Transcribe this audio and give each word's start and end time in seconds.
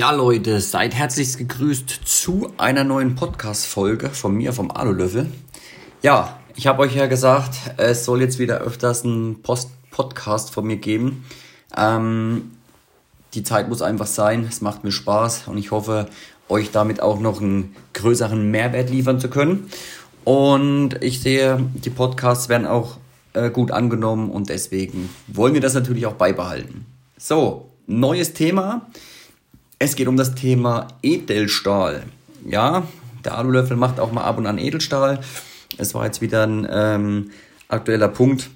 Ja, 0.00 0.12
Leute, 0.12 0.62
seid 0.62 0.94
herzlichst 0.94 1.36
gegrüßt 1.36 1.90
zu 2.06 2.50
einer 2.56 2.84
neuen 2.84 3.16
Podcast-Folge 3.16 4.08
von 4.08 4.34
mir, 4.34 4.54
vom 4.54 4.70
Alulöffel. 4.70 5.26
Ja, 6.00 6.38
ich 6.56 6.66
habe 6.66 6.80
euch 6.80 6.96
ja 6.96 7.06
gesagt, 7.06 7.54
es 7.76 8.06
soll 8.06 8.22
jetzt 8.22 8.38
wieder 8.38 8.60
öfters 8.60 9.04
einen 9.04 9.42
Post 9.42 9.68
Podcast 9.90 10.54
von 10.54 10.66
mir 10.66 10.78
geben. 10.78 11.26
Ähm, 11.76 12.52
die 13.34 13.42
Zeit 13.42 13.68
muss 13.68 13.82
einfach 13.82 14.06
sein, 14.06 14.46
es 14.48 14.62
macht 14.62 14.84
mir 14.84 14.90
Spaß 14.90 15.48
und 15.48 15.58
ich 15.58 15.70
hoffe, 15.70 16.08
euch 16.48 16.70
damit 16.70 17.02
auch 17.02 17.20
noch 17.20 17.42
einen 17.42 17.76
größeren 17.92 18.50
Mehrwert 18.50 18.88
liefern 18.88 19.20
zu 19.20 19.28
können. 19.28 19.68
Und 20.24 20.94
ich 21.02 21.20
sehe, 21.20 21.62
die 21.74 21.90
Podcasts 21.90 22.48
werden 22.48 22.66
auch 22.66 22.96
äh, 23.34 23.50
gut 23.50 23.70
angenommen 23.70 24.30
und 24.30 24.48
deswegen 24.48 25.10
wollen 25.26 25.52
wir 25.52 25.60
das 25.60 25.74
natürlich 25.74 26.06
auch 26.06 26.14
beibehalten. 26.14 26.86
So, 27.18 27.68
neues 27.86 28.32
Thema. 28.32 28.86
Es 29.82 29.96
geht 29.96 30.08
um 30.08 30.18
das 30.18 30.34
Thema 30.34 30.88
Edelstahl. 31.02 32.02
Ja, 32.44 32.86
der 33.24 33.38
Alulöffel 33.38 33.78
macht 33.78 33.98
auch 33.98 34.12
mal 34.12 34.24
ab 34.24 34.36
und 34.36 34.46
an 34.46 34.58
Edelstahl. 34.58 35.20
Es 35.78 35.94
war 35.94 36.04
jetzt 36.04 36.20
wieder 36.20 36.46
ein 36.46 36.68
ähm, 36.70 37.30
aktueller 37.68 38.08
Punkt 38.08 38.50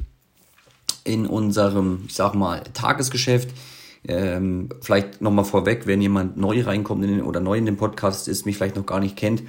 in 1.03 1.25
unserem, 1.25 2.05
ich 2.09 2.15
sag 2.15 2.35
mal, 2.35 2.63
Tagesgeschäft. 2.75 3.49
Ähm, 4.07 4.69
vielleicht 4.83 5.23
nochmal 5.23 5.47
vorweg, 5.47 5.87
wenn 5.87 6.03
jemand 6.03 6.37
neu 6.37 6.61
reinkommt 6.61 7.03
in 7.05 7.11
den, 7.11 7.23
oder 7.23 7.41
neu 7.41 7.57
in 7.57 7.65
den 7.65 7.79
Podcast 7.79 8.29
ist, 8.29 8.45
mich 8.45 8.59
vielleicht 8.59 8.77
noch 8.77 8.85
gar 8.85 9.01
nicht 9.01 9.17
kennt. 9.17 9.45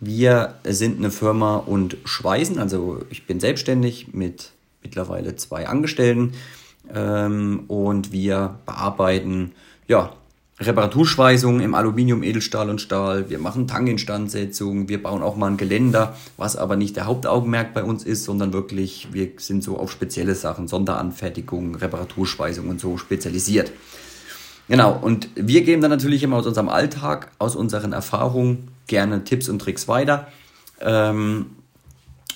Wir 0.00 0.56
sind 0.64 0.98
eine 0.98 1.12
Firma 1.12 1.58
und 1.58 1.96
schweißen, 2.06 2.58
also 2.58 3.02
ich 3.08 3.28
bin 3.28 3.38
selbstständig 3.38 4.14
mit 4.14 4.50
mittlerweile 4.82 5.36
zwei 5.36 5.68
Angestellten 5.68 6.32
ähm, 6.92 7.66
und 7.68 8.10
wir 8.10 8.58
bearbeiten 8.66 9.52
ja, 9.86 10.12
Reparaturschweißungen 10.60 11.62
im 11.62 11.74
Aluminium, 11.74 12.22
Edelstahl 12.22 12.68
und 12.68 12.82
Stahl. 12.82 13.30
Wir 13.30 13.38
machen 13.38 13.66
Tanginstandsetzungen. 13.66 14.88
Wir 14.90 15.02
bauen 15.02 15.22
auch 15.22 15.36
mal 15.36 15.46
ein 15.46 15.56
Geländer, 15.56 16.16
was 16.36 16.56
aber 16.56 16.76
nicht 16.76 16.96
der 16.96 17.06
Hauptaugenmerk 17.06 17.72
bei 17.72 17.82
uns 17.82 18.04
ist, 18.04 18.24
sondern 18.24 18.52
wirklich, 18.52 19.08
wir 19.12 19.30
sind 19.38 19.64
so 19.64 19.78
auf 19.78 19.90
spezielle 19.90 20.34
Sachen, 20.34 20.68
Sonderanfertigung, 20.68 21.76
Reparaturschweißung 21.76 22.68
und 22.68 22.78
so 22.78 22.98
spezialisiert. 22.98 23.72
Genau, 24.68 24.96
und 25.00 25.30
wir 25.34 25.62
geben 25.62 25.80
dann 25.80 25.90
natürlich 25.90 26.22
immer 26.22 26.36
aus 26.36 26.46
unserem 26.46 26.68
Alltag, 26.68 27.32
aus 27.38 27.56
unseren 27.56 27.92
Erfahrungen 27.92 28.68
gerne 28.86 29.24
Tipps 29.24 29.48
und 29.48 29.60
Tricks 29.60 29.88
weiter, 29.88 30.28
ähm, 30.80 31.46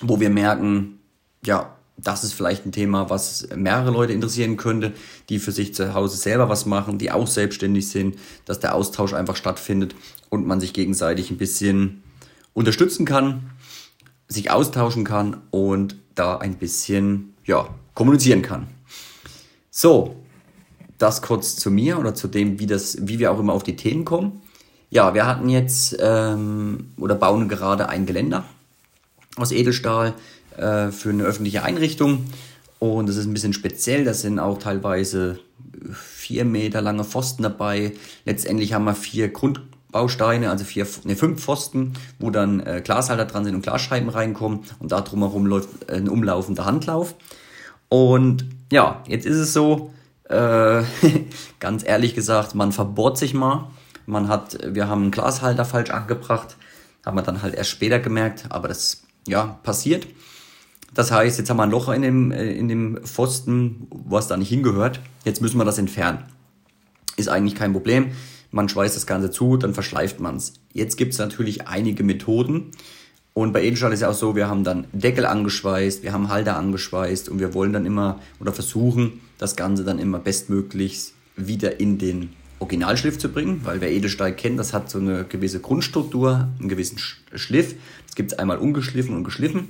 wo 0.01 0.19
wir 0.19 0.31
merken, 0.31 0.99
ja, 1.45 1.74
das 1.97 2.23
ist 2.23 2.33
vielleicht 2.33 2.65
ein 2.65 2.71
Thema, 2.71 3.09
was 3.09 3.47
mehrere 3.55 3.91
Leute 3.91 4.13
interessieren 4.13 4.57
könnte, 4.57 4.93
die 5.29 5.39
für 5.39 5.51
sich 5.51 5.73
zu 5.73 5.93
Hause 5.93 6.17
selber 6.17 6.49
was 6.49 6.65
machen, 6.65 6.97
die 6.97 7.11
auch 7.11 7.27
selbstständig 7.27 7.89
sind, 7.89 8.17
dass 8.45 8.59
der 8.59 8.75
Austausch 8.75 9.13
einfach 9.13 9.35
stattfindet 9.35 9.95
und 10.29 10.45
man 10.45 10.59
sich 10.59 10.73
gegenseitig 10.73 11.31
ein 11.31 11.37
bisschen 11.37 12.03
unterstützen 12.53 13.05
kann, 13.05 13.49
sich 14.27 14.51
austauschen 14.51 15.03
kann 15.03 15.41
und 15.51 15.95
da 16.15 16.37
ein 16.37 16.55
bisschen 16.55 17.33
ja, 17.45 17.67
kommunizieren 17.93 18.41
kann. 18.41 18.67
So, 19.71 20.15
das 20.97 21.21
kurz 21.21 21.55
zu 21.55 21.71
mir 21.71 21.99
oder 21.99 22.15
zu 22.15 22.27
dem, 22.27 22.59
wie, 22.59 22.65
das, 22.65 22.97
wie 23.01 23.19
wir 23.19 23.31
auch 23.31 23.39
immer 23.39 23.53
auf 23.53 23.63
die 23.63 23.75
Themen 23.75 24.05
kommen. 24.05 24.41
Ja, 24.89 25.13
wir 25.13 25.25
hatten 25.25 25.49
jetzt 25.49 25.97
ähm, 25.99 26.91
oder 26.97 27.15
bauen 27.15 27.49
gerade 27.49 27.89
ein 27.89 28.05
Geländer 28.05 28.45
aus 29.35 29.51
Edelstahl 29.51 30.13
äh, 30.57 30.91
für 30.91 31.09
eine 31.09 31.23
öffentliche 31.23 31.63
Einrichtung. 31.63 32.25
Und 32.79 33.07
das 33.07 33.15
ist 33.15 33.25
ein 33.25 33.33
bisschen 33.33 33.53
speziell. 33.53 34.03
Das 34.03 34.21
sind 34.21 34.39
auch 34.39 34.57
teilweise 34.57 35.39
vier 35.93 36.45
Meter 36.45 36.81
lange 36.81 37.03
Pfosten 37.03 37.43
dabei. 37.43 37.93
Letztendlich 38.25 38.73
haben 38.73 38.85
wir 38.85 38.95
vier 38.95 39.29
Grundbausteine, 39.29 40.49
also 40.49 40.65
vier, 40.65 40.87
ne, 41.03 41.15
fünf 41.15 41.41
Pfosten, 41.41 41.93
wo 42.19 42.29
dann 42.29 42.59
äh, 42.59 42.81
Glashalter 42.83 43.25
dran 43.25 43.45
sind 43.45 43.55
und 43.55 43.61
Glasscheiben 43.61 44.09
reinkommen. 44.09 44.61
Und 44.79 44.91
da 44.91 45.01
drumherum 45.01 45.45
läuft 45.45 45.89
ein 45.89 46.09
umlaufender 46.09 46.65
Handlauf. 46.65 47.15
Und 47.89 48.45
ja, 48.71 49.03
jetzt 49.07 49.25
ist 49.25 49.37
es 49.37 49.53
so, 49.53 49.93
äh, 50.29 50.83
ganz 51.59 51.83
ehrlich 51.85 52.15
gesagt, 52.15 52.55
man 52.55 52.71
verbohrt 52.71 53.17
sich 53.17 53.33
mal. 53.33 53.69
Man 54.05 54.27
hat, 54.27 54.57
wir 54.63 54.87
haben 54.87 55.03
einen 55.03 55.11
Glashalter 55.11 55.65
falsch 55.65 55.89
angebracht, 55.89 56.57
haben 57.05 57.17
wir 57.17 57.23
dann 57.23 57.41
halt 57.41 57.55
erst 57.55 57.71
später 57.71 57.99
gemerkt, 57.99 58.45
aber 58.49 58.67
das 58.67 59.03
ja 59.27 59.59
passiert. 59.63 60.05
Das 60.95 61.11
heißt, 61.11 61.37
jetzt 61.37 61.49
haben 61.49 61.57
wir 61.57 61.63
ein 61.63 61.71
Loch 61.71 61.89
in 61.89 62.01
dem, 62.01 62.31
äh, 62.31 62.53
in 62.53 62.67
dem 62.67 62.97
Pfosten, 63.03 63.87
was 63.91 64.27
da 64.27 64.37
nicht 64.37 64.49
hingehört. 64.49 65.01
Jetzt 65.25 65.41
müssen 65.41 65.57
wir 65.57 65.65
das 65.65 65.77
entfernen. 65.77 66.19
Ist 67.17 67.29
eigentlich 67.29 67.55
kein 67.55 67.73
Problem. 67.73 68.11
Man 68.49 68.69
schweißt 68.69 68.95
das 68.95 69.05
Ganze 69.05 69.29
zu, 69.29 69.57
dann 69.57 69.73
verschleift 69.73 70.19
man 70.19 70.37
es. 70.37 70.53
Jetzt 70.73 70.95
gibt 70.95 71.13
es 71.13 71.19
natürlich 71.19 71.67
einige 71.67 72.03
Methoden. 72.03 72.71
Und 73.33 73.51
bei 73.51 73.63
Edelstahl 73.63 73.91
ist 73.91 73.99
ja 73.99 74.09
auch 74.09 74.15
so, 74.15 74.37
wir 74.37 74.47
haben 74.47 74.63
dann 74.63 74.87
Deckel 74.93 75.25
angeschweißt, 75.25 76.03
wir 76.03 76.13
haben 76.13 76.29
Halter 76.29 76.55
angeschweißt 76.55 77.27
und 77.27 77.39
wir 77.39 77.53
wollen 77.53 77.73
dann 77.73 77.85
immer 77.85 78.21
oder 78.39 78.53
versuchen, 78.53 79.19
das 79.37 79.57
Ganze 79.57 79.83
dann 79.83 79.99
immer 79.99 80.19
bestmöglichst 80.19 81.13
wieder 81.35 81.81
in 81.81 81.97
den 81.97 82.29
Originalschliff 82.59 83.17
zu 83.17 83.27
bringen, 83.27 83.59
weil 83.65 83.81
wer 83.81 83.91
Edelstahl 83.91 84.33
kennt, 84.33 84.57
das 84.57 84.71
hat 84.71 84.89
so 84.89 84.99
eine 84.99 85.25
gewisse 85.25 85.59
Grundstruktur, 85.59 86.47
einen 86.57 86.69
gewissen 86.69 86.97
Schliff. 86.97 87.75
Das 88.05 88.15
gibt 88.15 88.31
es 88.31 88.39
einmal 88.39 88.57
ungeschliffen 88.57 89.13
und 89.13 89.25
geschliffen. 89.25 89.67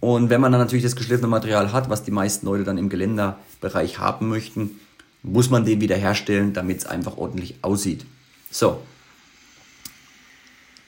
Und 0.00 0.30
wenn 0.30 0.40
man 0.40 0.52
dann 0.52 0.60
natürlich 0.60 0.84
das 0.84 0.96
geschliffene 0.96 1.28
Material 1.28 1.72
hat, 1.72 1.88
was 1.88 2.04
die 2.04 2.10
meisten 2.10 2.46
Leute 2.46 2.64
dann 2.64 2.78
im 2.78 2.88
Geländerbereich 2.88 3.98
haben 3.98 4.28
möchten, 4.28 4.78
muss 5.22 5.50
man 5.50 5.64
den 5.64 5.80
wieder 5.80 5.96
herstellen, 5.96 6.52
damit 6.52 6.78
es 6.78 6.86
einfach 6.86 7.16
ordentlich 7.16 7.56
aussieht. 7.62 8.04
So, 8.50 8.80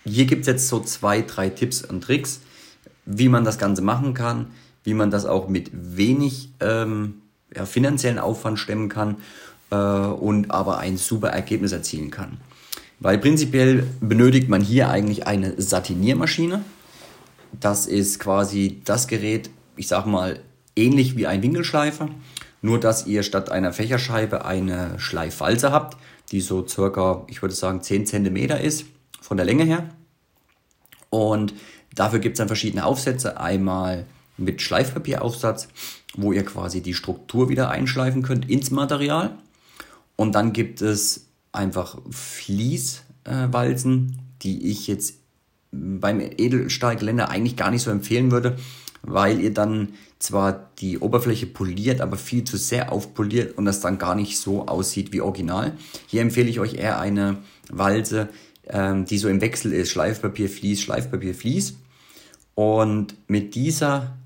hier 0.04 0.26
gibt 0.26 0.42
es 0.42 0.46
jetzt 0.46 0.68
so 0.68 0.80
zwei, 0.80 1.22
drei 1.22 1.50
Tipps 1.50 1.82
und 1.84 2.02
Tricks, 2.02 2.40
wie 3.04 3.28
man 3.28 3.44
das 3.44 3.58
Ganze 3.58 3.82
machen 3.82 4.14
kann, 4.14 4.46
wie 4.84 4.94
man 4.94 5.10
das 5.10 5.26
auch 5.26 5.48
mit 5.48 5.70
wenig 5.72 6.50
ähm, 6.60 7.22
ja, 7.54 7.66
finanziellen 7.66 8.18
Aufwand 8.18 8.58
stemmen 8.58 8.88
kann 8.88 9.16
äh, 9.70 9.76
und 9.76 10.50
aber 10.50 10.78
ein 10.78 10.96
super 10.96 11.28
Ergebnis 11.28 11.72
erzielen 11.72 12.10
kann. 12.10 12.38
Weil 13.00 13.18
prinzipiell 13.18 13.86
benötigt 14.00 14.48
man 14.48 14.60
hier 14.60 14.88
eigentlich 14.88 15.26
eine 15.26 15.60
Satiniermaschine. 15.60 16.64
Das 17.52 17.86
ist 17.86 18.18
quasi 18.18 18.80
das 18.84 19.06
Gerät, 19.06 19.50
ich 19.76 19.88
sag 19.88 20.06
mal, 20.06 20.40
ähnlich 20.76 21.16
wie 21.16 21.26
ein 21.26 21.42
Winkelschleifer, 21.42 22.08
nur 22.62 22.80
dass 22.80 23.06
ihr 23.06 23.22
statt 23.22 23.50
einer 23.50 23.72
Fächerscheibe 23.72 24.44
eine 24.44 24.98
Schleifwalze 24.98 25.72
habt, 25.72 25.96
die 26.30 26.40
so 26.40 26.66
circa, 26.66 27.24
ich 27.28 27.42
würde 27.42 27.54
sagen, 27.54 27.82
10 27.82 28.06
cm 28.06 28.36
ist 28.62 28.86
von 29.20 29.36
der 29.36 29.46
Länge 29.46 29.64
her. 29.64 29.88
Und 31.10 31.54
dafür 31.94 32.18
gibt 32.18 32.34
es 32.34 32.38
dann 32.38 32.48
verschiedene 32.48 32.84
Aufsätze. 32.84 33.40
Einmal 33.40 34.06
mit 34.36 34.62
Schleifpapieraufsatz, 34.62 35.68
wo 36.16 36.32
ihr 36.32 36.44
quasi 36.44 36.80
die 36.80 36.94
Struktur 36.94 37.48
wieder 37.48 37.70
einschleifen 37.70 38.22
könnt 38.22 38.48
ins 38.48 38.70
Material. 38.70 39.36
Und 40.16 40.34
dann 40.34 40.52
gibt 40.52 40.82
es 40.82 41.26
einfach 41.52 41.98
Fließwalzen, 42.10 44.18
die 44.42 44.70
ich 44.70 44.86
jetzt 44.86 45.17
beim 45.70 46.20
Edelstahlgeländer 46.20 47.28
eigentlich 47.28 47.56
gar 47.56 47.70
nicht 47.70 47.82
so 47.82 47.90
empfehlen 47.90 48.30
würde, 48.30 48.56
weil 49.02 49.40
ihr 49.40 49.52
dann 49.52 49.90
zwar 50.18 50.70
die 50.78 50.98
Oberfläche 50.98 51.46
poliert, 51.46 52.00
aber 52.00 52.16
viel 52.16 52.44
zu 52.44 52.56
sehr 52.56 52.92
aufpoliert 52.92 53.56
und 53.56 53.64
das 53.64 53.80
dann 53.80 53.98
gar 53.98 54.14
nicht 54.14 54.38
so 54.38 54.66
aussieht 54.66 55.12
wie 55.12 55.20
original. 55.20 55.76
Hier 56.06 56.22
empfehle 56.22 56.48
ich 56.48 56.60
euch 56.60 56.74
eher 56.74 56.98
eine 56.98 57.38
Walze, 57.70 58.28
ähm, 58.66 59.04
die 59.04 59.18
so 59.18 59.28
im 59.28 59.40
Wechsel 59.40 59.72
ist, 59.72 59.90
Schleifpapier, 59.90 60.48
Vlies, 60.48 60.80
Schleifpapier, 60.80 61.34
Vlies. 61.34 61.76
Und 62.54 63.14
mit 63.28 63.54
dieser 63.54 64.16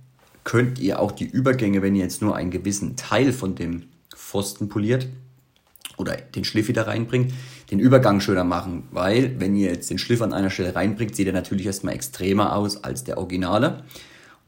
könnt 0.44 0.78
ihr 0.78 0.98
auch 0.98 1.12
die 1.12 1.26
Übergänge, 1.26 1.82
wenn 1.82 1.94
ihr 1.94 2.04
jetzt 2.04 2.22
nur 2.22 2.34
einen 2.34 2.50
gewissen 2.50 2.96
Teil 2.96 3.32
von 3.32 3.54
dem 3.54 3.84
Pfosten 4.14 4.68
poliert, 4.68 5.08
oder 5.96 6.16
den 6.16 6.44
Schliff 6.44 6.68
wieder 6.68 6.86
reinbringt, 6.86 7.32
den 7.72 7.80
Übergang 7.80 8.20
schöner 8.20 8.44
machen. 8.44 8.84
Weil, 8.90 9.40
wenn 9.40 9.56
ihr 9.56 9.70
jetzt 9.70 9.90
den 9.90 9.98
Schliff 9.98 10.22
an 10.22 10.32
einer 10.32 10.50
Stelle 10.50 10.76
reinbringt, 10.76 11.16
sieht 11.16 11.26
er 11.26 11.32
natürlich 11.32 11.66
erstmal 11.66 11.94
extremer 11.94 12.54
aus 12.54 12.84
als 12.84 13.02
der 13.02 13.18
Originale. 13.18 13.82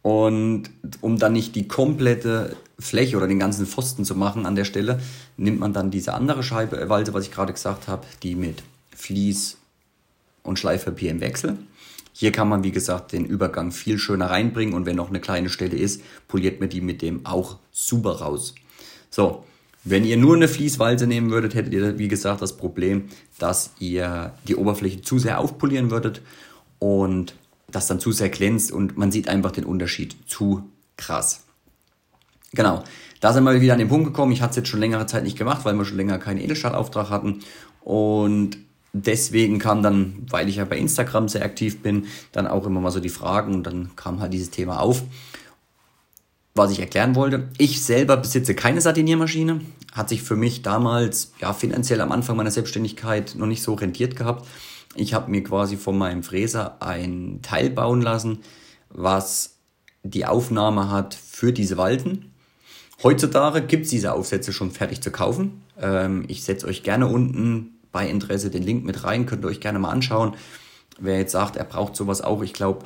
Und 0.02 0.64
um 1.00 1.18
dann 1.18 1.32
nicht 1.32 1.56
die 1.56 1.66
komplette 1.66 2.54
Fläche 2.78 3.16
oder 3.16 3.26
den 3.26 3.38
ganzen 3.38 3.66
Pfosten 3.66 4.04
zu 4.04 4.14
machen 4.14 4.44
an 4.44 4.54
der 4.54 4.66
Stelle, 4.66 5.00
nimmt 5.38 5.58
man 5.58 5.72
dann 5.72 5.90
diese 5.90 6.12
andere 6.12 6.42
Scheibe, 6.42 6.78
äh, 6.78 6.90
Walze, 6.90 7.14
was 7.14 7.24
ich 7.24 7.30
gerade 7.30 7.54
gesagt 7.54 7.88
habe, 7.88 8.06
die 8.22 8.34
mit 8.34 8.62
Vlies 8.94 9.56
und 10.42 10.58
Schleifpapier 10.58 11.10
im 11.10 11.22
Wechsel. 11.22 11.56
Hier 12.12 12.30
kann 12.30 12.48
man, 12.48 12.62
wie 12.62 12.72
gesagt, 12.72 13.12
den 13.12 13.24
Übergang 13.24 13.72
viel 13.72 13.98
schöner 13.98 14.26
reinbringen 14.26 14.74
und 14.74 14.84
wenn 14.84 14.96
noch 14.96 15.08
eine 15.08 15.20
kleine 15.20 15.48
Stelle 15.48 15.76
ist, 15.76 16.02
poliert 16.28 16.60
man 16.60 16.68
die 16.68 16.82
mit 16.82 17.00
dem 17.00 17.24
auch 17.24 17.56
super 17.72 18.20
raus. 18.20 18.54
So, 19.08 19.44
wenn 19.84 20.04
ihr 20.04 20.16
nur 20.16 20.34
eine 20.34 20.48
Fließwalze 20.48 21.06
nehmen 21.06 21.30
würdet, 21.30 21.54
hättet 21.54 21.72
ihr, 21.74 21.98
wie 21.98 22.08
gesagt, 22.08 22.40
das 22.40 22.56
Problem, 22.56 23.08
dass 23.38 23.72
ihr 23.78 24.32
die 24.48 24.56
Oberfläche 24.56 25.02
zu 25.02 25.18
sehr 25.18 25.38
aufpolieren 25.38 25.90
würdet 25.90 26.22
und 26.78 27.34
das 27.70 27.86
dann 27.86 28.00
zu 28.00 28.12
sehr 28.12 28.30
glänzt 28.30 28.72
und 28.72 28.96
man 28.96 29.12
sieht 29.12 29.28
einfach 29.28 29.52
den 29.52 29.64
Unterschied 29.64 30.16
zu 30.26 30.64
krass. 30.96 31.44
Genau, 32.52 32.84
da 33.20 33.32
sind 33.32 33.44
wir 33.44 33.60
wieder 33.60 33.72
an 33.72 33.78
den 33.78 33.88
Punkt 33.88 34.06
gekommen. 34.06 34.32
Ich 34.32 34.42
hatte 34.42 34.50
es 34.50 34.56
jetzt 34.56 34.68
schon 34.68 34.80
längere 34.80 35.06
Zeit 35.06 35.24
nicht 35.24 35.36
gemacht, 35.36 35.64
weil 35.64 35.74
wir 35.74 35.84
schon 35.84 35.96
länger 35.96 36.18
keinen 36.18 36.40
Edelstahlauftrag 36.40 37.10
hatten. 37.10 37.40
Und 37.82 38.58
deswegen 38.92 39.58
kam 39.58 39.82
dann, 39.82 40.24
weil 40.30 40.48
ich 40.48 40.56
ja 40.56 40.64
bei 40.64 40.78
Instagram 40.78 41.28
sehr 41.28 41.44
aktiv 41.44 41.82
bin, 41.82 42.06
dann 42.32 42.46
auch 42.46 42.66
immer 42.66 42.80
mal 42.80 42.90
so 42.90 43.00
die 43.00 43.08
Fragen 43.08 43.54
und 43.54 43.64
dann 43.64 43.96
kam 43.96 44.20
halt 44.20 44.32
dieses 44.32 44.50
Thema 44.50 44.80
auf, 44.80 45.02
was 46.54 46.70
ich 46.70 46.78
erklären 46.78 47.16
wollte. 47.16 47.48
Ich 47.58 47.82
selber 47.82 48.16
besitze 48.16 48.54
keine 48.54 48.80
Satiniermaschine, 48.80 49.60
hat 49.92 50.08
sich 50.08 50.22
für 50.22 50.36
mich 50.36 50.62
damals 50.62 51.32
ja 51.40 51.52
finanziell 51.52 52.00
am 52.00 52.12
Anfang 52.12 52.36
meiner 52.36 52.52
Selbstständigkeit 52.52 53.34
noch 53.36 53.46
nicht 53.46 53.62
so 53.62 53.74
rentiert 53.74 54.14
gehabt. 54.14 54.46
Ich 54.94 55.14
habe 55.14 55.30
mir 55.30 55.42
quasi 55.42 55.76
von 55.76 55.98
meinem 55.98 56.22
Fräser 56.22 56.80
ein 56.80 57.40
Teil 57.42 57.70
bauen 57.70 58.00
lassen, 58.00 58.38
was 58.88 59.56
die 60.04 60.26
Aufnahme 60.26 60.90
hat 60.90 61.14
für 61.14 61.52
diese 61.52 61.76
Walten. 61.76 62.32
Heutzutage 63.02 63.62
gibt 63.62 63.86
es 63.86 63.90
diese 63.90 64.12
Aufsätze 64.12 64.52
schon 64.52 64.70
fertig 64.70 65.00
zu 65.00 65.10
kaufen. 65.10 65.64
Ähm, 65.80 66.24
ich 66.28 66.44
setze 66.44 66.68
euch 66.68 66.84
gerne 66.84 67.08
unten 67.08 67.80
bei 67.90 68.08
Interesse 68.08 68.50
den 68.50 68.62
Link 68.62 68.84
mit 68.84 69.02
rein, 69.02 69.26
könnt 69.26 69.44
ihr 69.44 69.48
euch 69.48 69.60
gerne 69.60 69.80
mal 69.80 69.90
anschauen. 69.90 70.34
Wer 71.00 71.18
jetzt 71.18 71.32
sagt, 71.32 71.56
er 71.56 71.64
braucht 71.64 71.96
sowas 71.96 72.20
auch, 72.20 72.42
ich 72.42 72.52
glaube, 72.52 72.84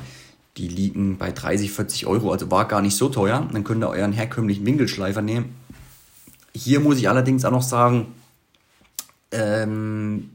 die 0.58 0.68
liegen 0.68 1.18
bei 1.18 1.30
30, 1.30 1.70
40 1.70 2.06
Euro, 2.06 2.32
also 2.32 2.50
war 2.50 2.66
gar 2.66 2.82
nicht 2.82 2.96
so 2.96 3.08
teuer. 3.08 3.48
Dann 3.52 3.64
könnt 3.64 3.82
ihr 3.82 3.88
euren 3.88 4.12
herkömmlichen 4.12 4.66
Winkelschleifer 4.66 5.22
nehmen. 5.22 5.54
Hier 6.54 6.80
muss 6.80 6.98
ich 6.98 7.08
allerdings 7.08 7.44
auch 7.44 7.52
noch 7.52 7.62
sagen, 7.62 8.08
ähm, 9.30 10.30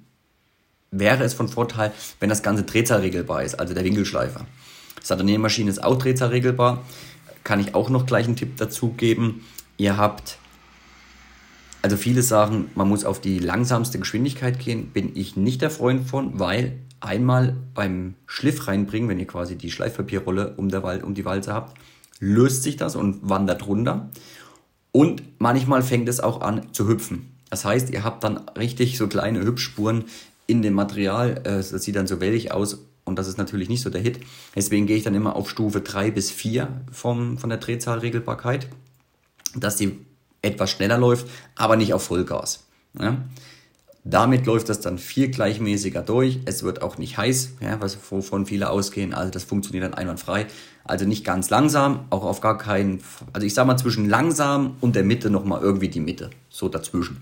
wäre 0.91 1.23
es 1.23 1.33
von 1.33 1.49
Vorteil, 1.49 1.91
wenn 2.19 2.29
das 2.29 2.41
Ganze 2.41 2.63
drehzahlregelbar 2.63 3.43
ist, 3.43 3.59
also 3.59 3.73
der 3.73 3.83
Winkelschleifer. 3.83 4.45
Saturninmaschine 5.01 5.69
ist 5.69 5.83
auch 5.83 5.97
drehzahlregelbar. 5.97 6.83
Kann 7.43 7.59
ich 7.59 7.75
auch 7.75 7.89
noch 7.89 8.05
gleich 8.05 8.25
einen 8.25 8.37
Tipp 8.37 8.55
dazu 8.55 8.93
geben. 8.93 9.45
Ihr 9.77 9.97
habt 9.97 10.37
also 11.83 11.97
viele 11.97 12.21
sagen, 12.21 12.69
man 12.75 12.87
muss 12.87 13.03
auf 13.03 13.19
die 13.19 13.39
langsamste 13.39 13.99
Geschwindigkeit 13.99 14.57
gehen, 14.57 14.87
bin 14.91 15.11
ich 15.15 15.35
nicht 15.35 15.61
der 15.61 15.69
Freund 15.69 16.07
von, 16.07 16.39
weil 16.39 16.79
einmal 17.03 17.55
beim 17.73 18.15
Schliff 18.25 18.67
reinbringen, 18.67 19.09
wenn 19.09 19.19
ihr 19.19 19.27
quasi 19.27 19.55
die 19.55 19.71
Schleifpapierrolle 19.71 20.53
um, 20.55 20.69
der 20.69 20.83
Wal 20.83 21.03
um 21.03 21.13
die 21.13 21.25
Walze 21.25 21.53
habt, 21.53 21.77
löst 22.19 22.63
sich 22.63 22.77
das 22.77 22.95
und 22.95 23.27
wandert 23.27 23.67
runter. 23.67 24.09
Und 24.91 25.23
manchmal 25.39 25.81
fängt 25.81 26.07
es 26.07 26.19
auch 26.19 26.41
an 26.41 26.73
zu 26.73 26.87
hüpfen. 26.87 27.31
Das 27.49 27.65
heißt, 27.65 27.89
ihr 27.89 28.03
habt 28.03 28.23
dann 28.23 28.37
richtig 28.57 28.97
so 28.97 29.07
kleine 29.07 29.43
Hüpfspuren 29.43 30.05
in 30.47 30.61
dem 30.61 30.73
Material. 30.73 31.35
Das 31.43 31.69
sieht 31.69 31.95
dann 31.95 32.07
so 32.07 32.19
wellig 32.19 32.51
aus 32.51 32.79
und 33.05 33.19
das 33.19 33.27
ist 33.27 33.37
natürlich 33.37 33.69
nicht 33.69 33.81
so 33.81 33.89
der 33.89 34.01
Hit. 34.01 34.19
Deswegen 34.55 34.87
gehe 34.87 34.97
ich 34.97 35.03
dann 35.03 35.15
immer 35.15 35.35
auf 35.35 35.49
Stufe 35.49 35.81
3 35.81 36.11
bis 36.11 36.31
4 36.31 36.67
vom, 36.91 37.37
von 37.37 37.49
der 37.49 37.59
Drehzahlregelbarkeit, 37.59 38.67
dass 39.55 39.75
die 39.75 39.99
etwas 40.41 40.71
schneller 40.71 40.97
läuft, 40.97 41.27
aber 41.55 41.75
nicht 41.75 41.93
auf 41.93 42.03
Vollgas. 42.03 42.63
Ja? 42.99 43.17
Damit 44.05 44.45
läuft 44.45 44.67
das 44.67 44.81
dann 44.81 44.97
viel 44.97 45.29
gleichmäßiger 45.29 46.01
durch. 46.01 46.39
Es 46.45 46.63
wird 46.63 46.81
auch 46.81 46.97
nicht 46.97 47.17
heiß, 47.17 47.53
ja, 47.61 47.79
was, 47.79 47.97
wovon 48.09 48.45
viele 48.45 48.69
ausgehen. 48.69 49.13
Also 49.13 49.31
das 49.31 49.45
funktioniert 49.45 49.85
dann 49.85 49.93
einwandfrei. 49.93 50.47
Also 50.83 51.05
nicht 51.05 51.23
ganz 51.23 51.49
langsam, 51.49 52.05
auch 52.09 52.25
auf 52.25 52.41
gar 52.41 52.57
keinen, 52.57 53.01
also 53.31 53.47
ich 53.47 53.53
sag 53.53 53.65
mal 53.65 53.77
zwischen 53.77 54.09
langsam 54.09 54.75
und 54.81 54.97
der 54.97 55.03
Mitte 55.03 55.29
nochmal 55.29 55.61
irgendwie 55.61 55.87
die 55.87 56.01
Mitte, 56.01 56.31
so 56.49 56.67
dazwischen. 56.67 57.21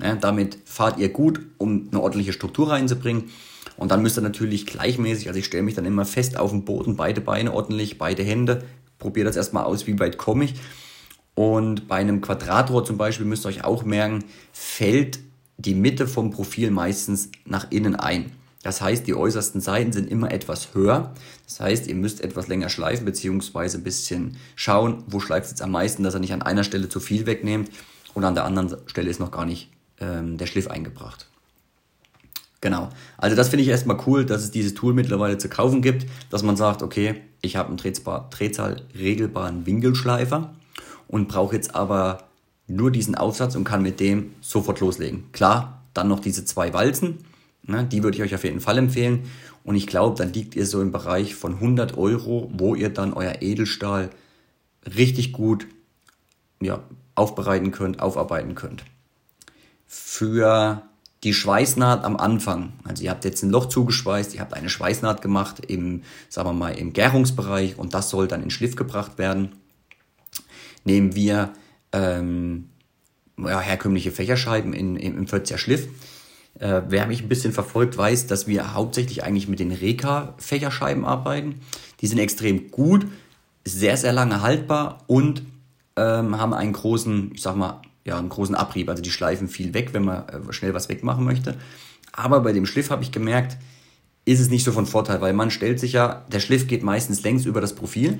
Ja, 0.00 0.14
damit 0.14 0.58
fahrt 0.64 0.98
ihr 0.98 1.08
gut, 1.08 1.40
um 1.58 1.88
eine 1.90 2.00
ordentliche 2.00 2.32
Struktur 2.32 2.70
reinzubringen. 2.70 3.24
Und 3.76 3.90
dann 3.90 4.00
müsst 4.02 4.16
ihr 4.16 4.22
natürlich 4.22 4.66
gleichmäßig, 4.66 5.28
also 5.28 5.40
ich 5.40 5.46
stelle 5.46 5.64
mich 5.64 5.74
dann 5.74 5.84
immer 5.84 6.04
fest 6.04 6.38
auf 6.38 6.50
den 6.50 6.64
Boden, 6.64 6.96
beide 6.96 7.20
Beine 7.20 7.52
ordentlich, 7.52 7.98
beide 7.98 8.22
Hände, 8.22 8.62
probiere 8.98 9.26
das 9.26 9.36
erstmal 9.36 9.64
aus, 9.64 9.86
wie 9.88 9.98
weit 9.98 10.16
komme 10.16 10.44
ich. 10.44 10.54
Und 11.34 11.88
bei 11.88 11.96
einem 11.96 12.20
Quadratrohr 12.20 12.84
zum 12.84 12.98
Beispiel 12.98 13.26
müsst 13.26 13.44
ihr 13.46 13.48
euch 13.48 13.64
auch 13.64 13.84
merken, 13.84 14.24
fällt 14.52 15.18
die 15.60 15.74
Mitte 15.74 16.06
vom 16.06 16.30
Profil 16.30 16.70
meistens 16.70 17.30
nach 17.44 17.70
innen 17.70 17.96
ein. 17.96 18.32
Das 18.62 18.82
heißt, 18.82 19.06
die 19.06 19.14
äußersten 19.14 19.60
Seiten 19.60 19.92
sind 19.92 20.10
immer 20.10 20.30
etwas 20.30 20.74
höher. 20.74 21.14
Das 21.46 21.60
heißt, 21.60 21.86
ihr 21.86 21.94
müsst 21.94 22.20
etwas 22.20 22.48
länger 22.48 22.68
schleifen, 22.68 23.06
beziehungsweise 23.06 23.78
ein 23.78 23.84
bisschen 23.84 24.36
schauen, 24.54 25.02
wo 25.06 25.20
schleift 25.20 25.46
es 25.46 25.52
jetzt 25.52 25.62
am 25.62 25.70
meisten, 25.70 26.02
dass 26.02 26.14
ihr 26.14 26.20
nicht 26.20 26.32
an 26.32 26.42
einer 26.42 26.64
Stelle 26.64 26.88
zu 26.88 27.00
viel 27.00 27.26
wegnehmt 27.26 27.70
und 28.14 28.24
an 28.24 28.34
der 28.34 28.44
anderen 28.44 28.76
Stelle 28.86 29.08
ist 29.08 29.20
noch 29.20 29.30
gar 29.30 29.46
nicht 29.46 29.70
ähm, 29.98 30.36
der 30.36 30.46
Schliff 30.46 30.68
eingebracht. 30.68 31.28
Genau. 32.60 32.90
Also 33.16 33.34
das 33.36 33.48
finde 33.48 33.62
ich 33.62 33.70
erstmal 33.70 33.98
cool, 34.06 34.26
dass 34.26 34.42
es 34.42 34.50
dieses 34.50 34.74
Tool 34.74 34.92
mittlerweile 34.92 35.38
zu 35.38 35.48
kaufen 35.48 35.80
gibt, 35.80 36.06
dass 36.28 36.42
man 36.42 36.56
sagt, 36.56 36.82
okay, 36.82 37.22
ich 37.40 37.56
habe 37.56 37.68
einen 37.68 37.78
Drehzahl 37.78 38.82
regelbaren 38.94 39.64
Winkelschleifer 39.64 40.54
und 41.08 41.28
brauche 41.28 41.54
jetzt 41.54 41.74
aber 41.74 42.29
nur 42.70 42.90
diesen 42.90 43.14
Aufsatz 43.14 43.54
und 43.56 43.64
kann 43.64 43.82
mit 43.82 44.00
dem 44.00 44.34
sofort 44.40 44.80
loslegen. 44.80 45.30
Klar, 45.32 45.82
dann 45.94 46.08
noch 46.08 46.20
diese 46.20 46.44
zwei 46.44 46.72
Walzen, 46.72 47.18
ne, 47.62 47.84
die 47.84 48.02
würde 48.02 48.16
ich 48.16 48.22
euch 48.22 48.34
auf 48.34 48.44
jeden 48.44 48.60
Fall 48.60 48.78
empfehlen. 48.78 49.24
Und 49.64 49.76
ich 49.76 49.86
glaube, 49.86 50.16
dann 50.16 50.32
liegt 50.32 50.56
ihr 50.56 50.66
so 50.66 50.80
im 50.80 50.92
Bereich 50.92 51.34
von 51.34 51.54
100 51.54 51.98
Euro, 51.98 52.50
wo 52.54 52.74
ihr 52.74 52.88
dann 52.88 53.12
euer 53.12 53.42
Edelstahl 53.42 54.10
richtig 54.96 55.32
gut 55.32 55.66
ja, 56.60 56.82
aufbereiten 57.14 57.70
könnt, 57.70 58.00
aufarbeiten 58.00 58.54
könnt. 58.54 58.84
Für 59.86 60.82
die 61.24 61.34
Schweißnaht 61.34 62.04
am 62.04 62.16
Anfang, 62.16 62.72
also 62.84 63.02
ihr 63.04 63.10
habt 63.10 63.26
jetzt 63.26 63.42
ein 63.42 63.50
Loch 63.50 63.66
zugeschweißt, 63.66 64.34
ihr 64.34 64.40
habt 64.40 64.54
eine 64.54 64.70
Schweißnaht 64.70 65.20
gemacht 65.20 65.60
im, 65.66 66.02
sagen 66.30 66.48
wir 66.48 66.52
mal, 66.54 66.70
im 66.70 66.94
Gärungsbereich 66.94 67.78
und 67.78 67.92
das 67.92 68.08
soll 68.08 68.26
dann 68.26 68.42
in 68.42 68.50
Schliff 68.50 68.76
gebracht 68.76 69.18
werden 69.18 69.52
nehmen 70.84 71.14
wir 71.14 71.52
ähm, 71.92 72.70
ja, 73.38 73.60
herkömmliche 73.60 74.12
Fächerscheiben 74.12 74.72
in, 74.72 74.96
in, 74.96 75.16
im 75.16 75.26
40er 75.26 75.58
Schliff. 75.58 75.88
Äh, 76.58 76.82
wer 76.88 77.06
mich 77.06 77.22
ein 77.22 77.28
bisschen 77.28 77.52
verfolgt, 77.52 77.96
weiß, 77.96 78.26
dass 78.26 78.46
wir 78.46 78.74
hauptsächlich 78.74 79.22
eigentlich 79.24 79.48
mit 79.48 79.60
den 79.60 79.72
Reka-Fächerscheiben 79.72 81.04
arbeiten. 81.04 81.60
Die 82.00 82.06
sind 82.06 82.18
extrem 82.18 82.70
gut, 82.70 83.06
sehr, 83.64 83.96
sehr 83.96 84.12
lange 84.12 84.42
haltbar 84.42 84.98
und 85.06 85.42
ähm, 85.96 86.38
haben 86.38 86.54
einen 86.54 86.72
großen, 86.72 87.32
ich 87.34 87.42
sag 87.42 87.56
mal, 87.56 87.80
ja, 88.04 88.18
einen 88.18 88.28
großen 88.28 88.54
Abrieb. 88.54 88.88
Also 88.88 89.02
die 89.02 89.10
schleifen 89.10 89.48
viel 89.48 89.74
weg, 89.74 89.90
wenn 89.92 90.04
man 90.04 90.28
äh, 90.28 90.52
schnell 90.52 90.74
was 90.74 90.88
wegmachen 90.88 91.24
möchte. 91.24 91.56
Aber 92.12 92.40
bei 92.40 92.52
dem 92.52 92.66
Schliff 92.66 92.90
habe 92.90 93.02
ich 93.02 93.12
gemerkt, 93.12 93.56
ist 94.24 94.40
es 94.40 94.50
nicht 94.50 94.64
so 94.64 94.72
von 94.72 94.86
Vorteil, 94.86 95.20
weil 95.20 95.32
man 95.32 95.50
stellt 95.50 95.80
sich 95.80 95.92
ja, 95.92 96.24
der 96.30 96.40
Schliff 96.40 96.66
geht 96.66 96.82
meistens 96.82 97.22
längs 97.22 97.46
über 97.46 97.60
das 97.60 97.74
Profil 97.74 98.18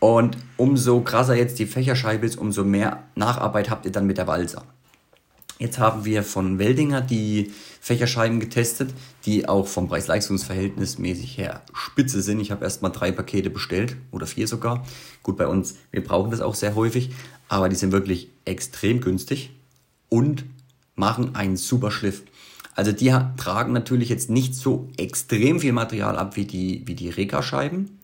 und 0.00 0.36
umso 0.56 1.00
krasser 1.00 1.34
jetzt 1.34 1.58
die 1.58 1.66
Fächerscheibe 1.66 2.26
ist, 2.26 2.36
umso 2.36 2.64
mehr 2.64 3.04
Nacharbeit 3.14 3.70
habt 3.70 3.86
ihr 3.86 3.92
dann 3.92 4.06
mit 4.06 4.18
der 4.18 4.26
Walzer. 4.26 4.64
Jetzt 5.58 5.78
haben 5.78 6.04
wir 6.04 6.24
von 6.24 6.58
Weldinger 6.58 7.00
die 7.00 7.52
Fächerscheiben 7.80 8.40
getestet, 8.40 8.92
die 9.24 9.48
auch 9.48 9.68
vom 9.68 9.88
Preis-Leistungs-Verhältnis 9.88 10.98
mäßig 10.98 11.38
her 11.38 11.62
spitze 11.72 12.22
sind. 12.22 12.40
Ich 12.40 12.50
habe 12.50 12.64
erstmal 12.64 12.90
drei 12.90 13.12
Pakete 13.12 13.50
bestellt 13.50 13.96
oder 14.10 14.26
vier 14.26 14.48
sogar. 14.48 14.84
Gut, 15.22 15.36
bei 15.36 15.46
uns, 15.46 15.76
wir 15.92 16.02
brauchen 16.02 16.32
das 16.32 16.40
auch 16.40 16.56
sehr 16.56 16.74
häufig, 16.74 17.10
aber 17.48 17.68
die 17.68 17.76
sind 17.76 17.92
wirklich 17.92 18.30
extrem 18.44 19.00
günstig 19.00 19.52
und 20.08 20.44
machen 20.96 21.36
einen 21.36 21.56
super 21.56 21.92
Schliff. 21.92 22.24
Also 22.74 22.90
die 22.90 23.14
tragen 23.36 23.72
natürlich 23.72 24.08
jetzt 24.08 24.30
nicht 24.30 24.56
so 24.56 24.88
extrem 24.96 25.60
viel 25.60 25.72
Material 25.72 26.18
ab 26.18 26.34
wie 26.36 26.46
die, 26.46 26.82
wie 26.86 26.94
die 26.94 27.10
Reka-Scheiben, 27.10 28.00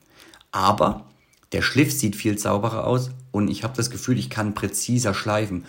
aber 0.52 1.06
der 1.52 1.62
Schliff 1.62 1.92
sieht 1.92 2.16
viel 2.16 2.38
sauberer 2.38 2.86
aus 2.86 3.10
und 3.32 3.48
ich 3.48 3.64
habe 3.64 3.76
das 3.76 3.90
Gefühl, 3.90 4.18
ich 4.18 4.30
kann 4.30 4.54
präziser 4.54 5.14
schleifen. 5.14 5.64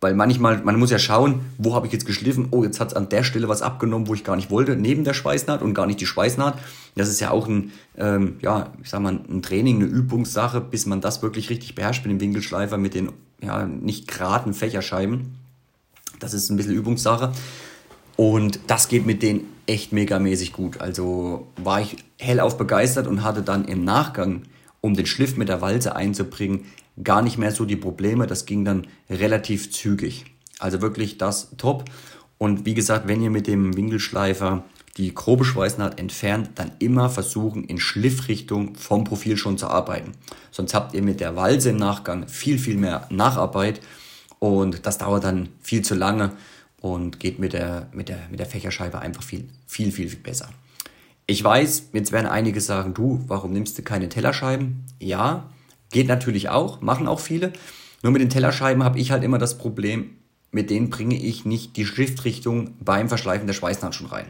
Weil 0.00 0.14
manchmal, 0.14 0.62
man 0.62 0.78
muss 0.78 0.90
ja 0.90 0.98
schauen, 0.98 1.40
wo 1.56 1.74
habe 1.74 1.86
ich 1.86 1.92
jetzt 1.94 2.04
geschliffen? 2.04 2.48
Oh, 2.50 2.62
jetzt 2.62 2.78
hat 2.78 2.88
es 2.88 2.94
an 2.94 3.08
der 3.08 3.24
Stelle 3.24 3.48
was 3.48 3.62
abgenommen, 3.62 4.06
wo 4.06 4.12
ich 4.12 4.22
gar 4.22 4.36
nicht 4.36 4.50
wollte, 4.50 4.76
neben 4.76 5.02
der 5.02 5.14
Schweißnaht 5.14 5.62
und 5.62 5.72
gar 5.72 5.86
nicht 5.86 5.98
die 5.98 6.06
Schweißnaht. 6.06 6.58
Das 6.94 7.08
ist 7.08 7.20
ja 7.20 7.30
auch 7.30 7.48
ein, 7.48 7.72
ähm, 7.96 8.36
ja, 8.42 8.70
ich 8.82 8.90
sag 8.90 9.00
mal, 9.00 9.14
ein 9.14 9.40
Training, 9.40 9.76
eine 9.76 9.86
Übungssache, 9.86 10.60
bis 10.60 10.84
man 10.84 11.00
das 11.00 11.22
wirklich 11.22 11.48
richtig 11.48 11.74
beherrscht 11.74 12.04
mit 12.04 12.12
dem 12.12 12.20
Winkelschleifer, 12.20 12.76
mit 12.76 12.92
den 12.92 13.12
ja, 13.40 13.64
nicht 13.64 14.06
geraden 14.08 14.52
Fächerscheiben. 14.52 15.36
Das 16.18 16.34
ist 16.34 16.50
ein 16.50 16.56
bisschen 16.56 16.74
Übungssache. 16.74 17.32
Und 18.16 18.60
das 18.66 18.88
geht 18.88 19.06
mit 19.06 19.22
denen 19.22 19.46
echt 19.66 19.92
megamäßig 19.92 20.52
gut. 20.52 20.82
Also 20.82 21.46
war 21.56 21.80
ich 21.80 21.96
hellauf 22.18 22.58
begeistert 22.58 23.06
und 23.06 23.22
hatte 23.22 23.42
dann 23.42 23.64
im 23.64 23.84
Nachgang 23.84 24.42
um 24.84 24.92
den 24.94 25.06
Schliff 25.06 25.38
mit 25.38 25.48
der 25.48 25.62
Walze 25.62 25.96
einzubringen, 25.96 26.66
gar 27.02 27.22
nicht 27.22 27.38
mehr 27.38 27.52
so 27.52 27.64
die 27.64 27.74
Probleme. 27.74 28.26
Das 28.26 28.44
ging 28.44 28.66
dann 28.66 28.86
relativ 29.08 29.72
zügig. 29.72 30.26
Also 30.58 30.82
wirklich 30.82 31.16
das 31.16 31.56
top. 31.56 31.86
Und 32.36 32.66
wie 32.66 32.74
gesagt, 32.74 33.08
wenn 33.08 33.22
ihr 33.22 33.30
mit 33.30 33.46
dem 33.46 33.78
Winkelschleifer 33.78 34.62
die 34.98 35.14
grobe 35.14 35.46
Schweißnaht 35.46 35.98
entfernt, 35.98 36.50
dann 36.56 36.72
immer 36.80 37.08
versuchen, 37.08 37.64
in 37.64 37.80
Schliffrichtung 37.80 38.74
vom 38.74 39.04
Profil 39.04 39.38
schon 39.38 39.56
zu 39.56 39.68
arbeiten. 39.68 40.12
Sonst 40.50 40.74
habt 40.74 40.92
ihr 40.92 41.00
mit 41.00 41.18
der 41.18 41.34
Walze 41.34 41.70
im 41.70 41.76
Nachgang 41.76 42.28
viel, 42.28 42.58
viel 42.58 42.76
mehr 42.76 43.06
Nacharbeit 43.08 43.80
und 44.38 44.84
das 44.84 44.98
dauert 44.98 45.24
dann 45.24 45.48
viel 45.62 45.80
zu 45.80 45.94
lange 45.94 46.32
und 46.82 47.20
geht 47.20 47.38
mit 47.38 47.54
der, 47.54 47.88
mit 47.92 48.10
der, 48.10 48.18
mit 48.30 48.38
der 48.38 48.46
Fächerscheibe 48.46 48.98
einfach 48.98 49.22
viel, 49.22 49.48
viel, 49.66 49.90
viel, 49.90 50.10
viel 50.10 50.20
besser. 50.20 50.50
Ich 51.26 51.42
weiß, 51.42 51.90
jetzt 51.94 52.12
werden 52.12 52.26
einige 52.26 52.60
sagen, 52.60 52.92
du, 52.92 53.24
warum 53.28 53.52
nimmst 53.52 53.78
du 53.78 53.82
keine 53.82 54.10
Tellerscheiben? 54.10 54.84
Ja, 55.00 55.48
geht 55.90 56.06
natürlich 56.06 56.50
auch, 56.50 56.82
machen 56.82 57.08
auch 57.08 57.20
viele. 57.20 57.52
Nur 58.02 58.12
mit 58.12 58.20
den 58.20 58.28
Tellerscheiben 58.28 58.84
habe 58.84 58.98
ich 58.98 59.10
halt 59.10 59.24
immer 59.24 59.38
das 59.38 59.56
Problem, 59.56 60.18
mit 60.50 60.68
denen 60.68 60.90
bringe 60.90 61.16
ich 61.16 61.46
nicht 61.46 61.78
die 61.78 61.86
Schriftrichtung 61.86 62.74
beim 62.78 63.08
Verschleifen 63.08 63.46
der 63.46 63.54
Schweißnaht 63.54 63.98
rein. 64.12 64.26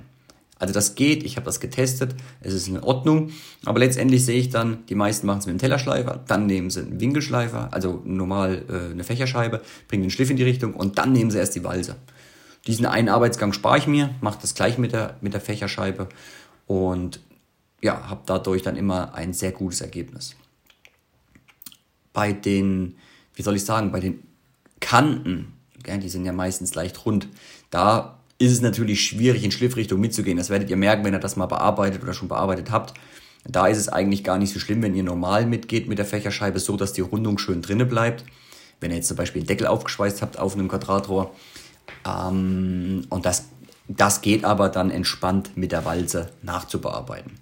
Also 0.56 0.72
das 0.72 0.94
geht, 0.94 1.24
ich 1.24 1.36
habe 1.36 1.46
das 1.46 1.58
getestet, 1.58 2.14
es 2.40 2.54
ist 2.54 2.68
in 2.68 2.78
Ordnung, 2.78 3.30
aber 3.64 3.80
letztendlich 3.80 4.24
sehe 4.24 4.38
ich 4.38 4.50
dann, 4.50 4.86
die 4.86 4.94
meisten 4.94 5.26
machen 5.26 5.40
es 5.40 5.46
mit 5.46 5.50
einem 5.50 5.58
Tellerschleifer, 5.58 6.22
dann 6.28 6.46
nehmen 6.46 6.70
sie 6.70 6.80
einen 6.80 7.00
Winkelschleifer, 7.00 7.70
also 7.72 8.00
normal 8.04 8.62
äh, 8.70 8.92
eine 8.92 9.02
Fächerscheibe, 9.02 9.62
bringen 9.88 10.04
den 10.04 10.10
Schliff 10.10 10.30
in 10.30 10.36
die 10.36 10.44
Richtung 10.44 10.74
und 10.74 10.96
dann 10.96 11.12
nehmen 11.12 11.32
sie 11.32 11.38
erst 11.38 11.56
die 11.56 11.64
Walze. 11.64 11.96
Diesen 12.68 12.86
einen 12.86 13.08
Arbeitsgang 13.08 13.52
spare 13.52 13.78
ich 13.78 13.86
mir, 13.88 14.14
mache 14.20 14.38
das 14.40 14.54
gleich 14.54 14.78
mit 14.78 14.92
der, 14.92 15.16
mit 15.20 15.34
der 15.34 15.40
Fächerscheibe 15.40 16.08
und 16.66 17.21
ja, 17.83 18.09
habe 18.09 18.23
dadurch 18.26 18.62
dann 18.62 18.76
immer 18.76 19.14
ein 19.14 19.33
sehr 19.33 19.52
gutes 19.52 19.80
Ergebnis. 19.80 20.35
Bei 22.12 22.33
den, 22.33 22.97
wie 23.35 23.42
soll 23.42 23.56
ich 23.56 23.64
sagen, 23.64 23.92
bei 23.92 24.00
den 24.00 24.23
Kanten, 24.80 25.52
ja, 25.87 25.97
die 25.97 26.09
sind 26.09 26.25
ja 26.25 26.33
meistens 26.33 26.75
leicht 26.75 27.04
rund, 27.04 27.28
da 27.71 28.18
ist 28.38 28.52
es 28.52 28.61
natürlich 28.61 29.04
schwierig, 29.04 29.44
in 29.44 29.52
Schliffrichtung 29.52 30.00
mitzugehen. 30.00 30.37
Das 30.37 30.50
werdet 30.50 30.71
ihr 30.71 30.76
merken, 30.76 31.04
wenn 31.04 31.14
ihr 31.14 31.21
das 31.21 31.37
mal 31.37 31.47
bearbeitet 31.47 32.02
oder 32.02 32.14
schon 32.14 32.28
bearbeitet 32.28 32.71
habt. 32.71 32.94
Da 33.47 33.66
ist 33.66 33.78
es 33.78 33.88
eigentlich 33.88 34.25
gar 34.25 34.38
nicht 34.38 34.52
so 34.52 34.59
schlimm, 34.59 34.83
wenn 34.83 34.94
ihr 34.94 35.02
normal 35.02 35.47
mitgeht 35.47 35.88
mit 35.88 35.99
der 35.99 36.06
Fächerscheibe, 36.06 36.59
so 36.59 36.76
dass 36.76 36.92
die 36.92 37.02
Rundung 37.02 37.38
schön 37.38 37.62
drinne 37.62 37.87
bleibt. 37.87 38.25
Wenn 38.80 38.90
ihr 38.90 38.97
jetzt 38.97 39.09
zum 39.09 39.16
Beispiel 39.16 39.42
einen 39.42 39.47
Deckel 39.47 39.66
aufgeschweißt 39.66 40.23
habt 40.23 40.38
auf 40.38 40.54
einem 40.54 40.68
Quadratrohr. 40.68 41.35
Ähm, 42.06 43.06
und 43.09 43.26
das, 43.26 43.44
das 43.88 44.20
geht 44.20 44.44
aber 44.44 44.68
dann 44.68 44.90
entspannt 44.90 45.56
mit 45.56 45.72
der 45.72 45.84
Walze 45.84 46.30
nachzubearbeiten. 46.42 47.32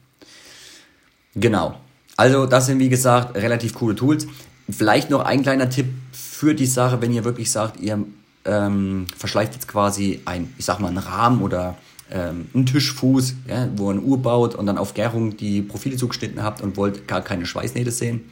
Genau. 1.34 1.76
Also 2.16 2.46
das 2.46 2.66
sind 2.66 2.78
wie 2.78 2.88
gesagt 2.88 3.36
relativ 3.36 3.74
coole 3.74 3.94
Tools. 3.94 4.26
Vielleicht 4.68 5.10
noch 5.10 5.24
ein 5.24 5.42
kleiner 5.42 5.70
Tipp 5.70 5.86
für 6.12 6.54
die 6.54 6.66
Sache, 6.66 7.00
wenn 7.00 7.12
ihr 7.12 7.24
wirklich 7.24 7.50
sagt, 7.50 7.80
ihr 7.80 8.04
ähm, 8.44 9.06
verschleift 9.16 9.54
jetzt 9.54 9.68
quasi 9.68 10.20
ein, 10.24 10.52
ich 10.58 10.64
sag 10.64 10.80
mal, 10.80 10.88
einen 10.88 10.98
Rahmen 10.98 11.42
oder 11.42 11.76
ähm, 12.10 12.48
einen 12.54 12.66
Tischfuß, 12.66 13.34
ja, 13.48 13.68
wo 13.76 13.88
ihr 13.88 13.92
eine 13.92 14.00
Uhr 14.00 14.20
baut 14.20 14.54
und 14.54 14.66
dann 14.66 14.78
auf 14.78 14.94
Gärung 14.94 15.36
die 15.36 15.62
Profile 15.62 15.96
zugeschnitten 15.96 16.42
habt 16.42 16.60
und 16.60 16.76
wollt 16.76 17.06
gar 17.08 17.22
keine 17.22 17.46
Schweißnähte 17.46 17.90
sehen, 17.90 18.30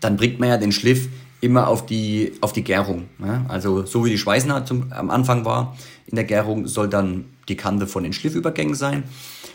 dann 0.00 0.16
bringt 0.16 0.40
man 0.40 0.48
ja 0.48 0.56
den 0.56 0.72
Schliff 0.72 1.08
immer 1.40 1.68
auf 1.68 1.86
die, 1.86 2.32
auf 2.40 2.52
die 2.52 2.64
Gärung. 2.64 3.04
Ja? 3.18 3.44
Also 3.48 3.84
so 3.86 4.04
wie 4.04 4.10
die 4.10 4.18
Schweißnaht 4.18 4.66
zum, 4.66 4.92
am 4.92 5.10
Anfang 5.10 5.44
war, 5.44 5.76
in 6.06 6.16
der 6.16 6.24
Gärung 6.24 6.66
soll 6.66 6.88
dann 6.88 7.24
die 7.48 7.56
Kante 7.56 7.86
von 7.86 8.02
den 8.02 8.12
Schliffübergängen 8.12 8.74
sein. 8.74 9.04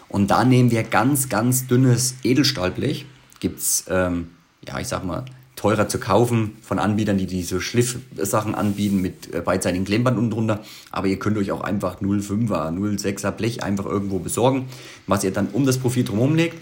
Und 0.10 0.32
da 0.32 0.44
nehmen 0.44 0.72
wir 0.72 0.84
ganz, 0.84 1.30
ganz 1.30 1.68
dünnes 1.68 2.16
Edelstahlblech. 2.24 3.06
Gibt's, 3.40 3.86
ähm, 3.90 4.30
ja, 4.68 4.80
ich 4.80 4.88
sag 4.88 5.06
mal, 5.06 5.26
teurer 5.56 5.88
zu 5.88 6.00
kaufen 6.00 6.58
von 6.62 6.80
Anbietern, 6.80 7.18
die 7.18 7.28
diese 7.28 7.62
Schliffsachen 7.62 8.56
anbieten 8.56 9.00
mit 9.00 9.34
äh, 9.34 9.42
beidseitigen 9.42 9.86
Klemmband 9.86 10.18
unten 10.18 10.32
drunter. 10.32 10.62
Aber 10.90 11.08
ihr 11.08 11.20
könnt 11.20 11.38
euch 11.38 11.52
auch 11.52 11.62
einfach 11.62 12.02
0,5er, 12.02 12.72
0,6er 12.72 13.32
Blech 13.32 13.64
einfach 13.64 13.86
irgendwo 13.86 14.20
besorgen, 14.20 14.68
was 15.06 15.24
ihr 15.24 15.32
dann 15.32 15.48
um 15.50 15.66
das 15.66 15.78
Profil 15.78 16.04
drumherum 16.04 16.36
legt. 16.36 16.58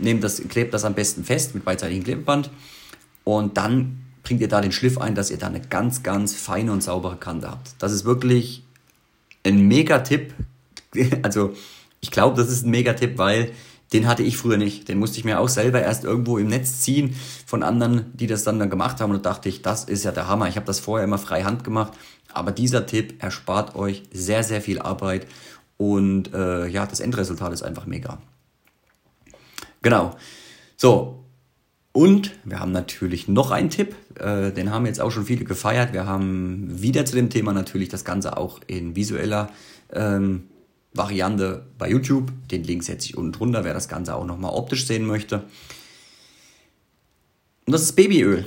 Nehmt 0.00 0.24
das, 0.24 0.42
klebt 0.48 0.74
das 0.74 0.84
am 0.84 0.94
besten 0.94 1.24
fest 1.24 1.54
mit 1.54 1.64
beidseitigem 1.64 2.04
Klemmband 2.04 2.50
und 3.24 3.56
dann 3.56 4.00
bringt 4.22 4.40
ihr 4.40 4.48
da 4.48 4.60
den 4.60 4.72
Schliff 4.72 4.98
ein, 4.98 5.14
dass 5.14 5.30
ihr 5.30 5.38
da 5.38 5.46
eine 5.46 5.60
ganz, 5.60 6.02
ganz 6.02 6.34
feine 6.34 6.72
und 6.72 6.82
saubere 6.82 7.16
Kante 7.16 7.50
habt. 7.50 7.74
Das 7.78 7.92
ist 7.92 8.04
wirklich 8.04 8.64
ein 9.44 9.68
Mega-Tipp. 9.68 10.34
Also 11.22 11.54
ich 12.00 12.10
glaube, 12.10 12.36
das 12.36 12.50
ist 12.50 12.66
ein 12.66 12.70
Mega-Tipp, 12.70 13.16
weil 13.16 13.52
den 13.92 14.06
hatte 14.06 14.22
ich 14.22 14.36
früher 14.36 14.56
nicht. 14.56 14.88
Den 14.88 14.98
musste 14.98 15.18
ich 15.18 15.24
mir 15.24 15.40
auch 15.40 15.48
selber 15.48 15.80
erst 15.80 16.04
irgendwo 16.04 16.38
im 16.38 16.48
Netz 16.48 16.80
ziehen 16.80 17.14
von 17.46 17.62
anderen, 17.62 18.12
die 18.14 18.26
das 18.26 18.44
dann, 18.44 18.58
dann 18.58 18.70
gemacht 18.70 19.00
haben. 19.00 19.10
Und 19.10 19.24
da 19.24 19.30
dachte 19.30 19.48
ich, 19.48 19.62
das 19.62 19.84
ist 19.84 20.04
ja 20.04 20.12
der 20.12 20.28
Hammer. 20.28 20.48
Ich 20.48 20.56
habe 20.56 20.66
das 20.66 20.80
vorher 20.80 21.04
immer 21.04 21.18
frei 21.18 21.42
Hand 21.42 21.64
gemacht. 21.64 21.92
Aber 22.32 22.52
dieser 22.52 22.86
Tipp 22.86 23.22
erspart 23.22 23.74
euch 23.74 24.04
sehr, 24.12 24.44
sehr 24.44 24.60
viel 24.60 24.80
Arbeit. 24.80 25.26
Und 25.76 26.32
äh, 26.32 26.66
ja, 26.68 26.86
das 26.86 27.00
Endresultat 27.00 27.52
ist 27.52 27.62
einfach 27.62 27.86
mega. 27.86 28.18
Genau. 29.82 30.16
So. 30.76 31.19
Und 31.92 32.32
wir 32.44 32.60
haben 32.60 32.72
natürlich 32.72 33.26
noch 33.26 33.50
einen 33.50 33.70
Tipp. 33.70 33.96
Äh, 34.18 34.52
den 34.52 34.70
haben 34.70 34.86
jetzt 34.86 35.00
auch 35.00 35.10
schon 35.10 35.24
viele 35.24 35.44
gefeiert. 35.44 35.92
Wir 35.92 36.06
haben 36.06 36.80
wieder 36.80 37.04
zu 37.04 37.16
dem 37.16 37.30
Thema 37.30 37.52
natürlich 37.52 37.88
das 37.88 38.04
Ganze 38.04 38.36
auch 38.36 38.60
in 38.66 38.94
visueller 38.94 39.50
ähm, 39.92 40.44
Variante 40.94 41.66
bei 41.78 41.90
YouTube. 41.90 42.32
Den 42.50 42.62
Link 42.62 42.84
setze 42.84 43.08
ich 43.08 43.16
unten 43.16 43.32
drunter, 43.32 43.64
wer 43.64 43.74
das 43.74 43.88
Ganze 43.88 44.14
auch 44.14 44.24
nochmal 44.24 44.52
optisch 44.52 44.86
sehen 44.86 45.04
möchte. 45.04 45.42
Und 47.66 47.72
das 47.72 47.82
ist 47.82 47.92
Babyöl. 47.96 48.46